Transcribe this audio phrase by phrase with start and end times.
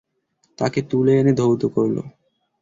[0.59, 1.97] তাকে তুলে এনে ধৌত করল।